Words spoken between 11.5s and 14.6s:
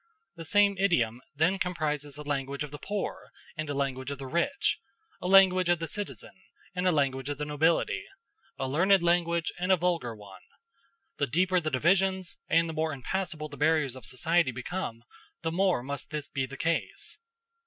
the divisions, and the more impassable the barriers of society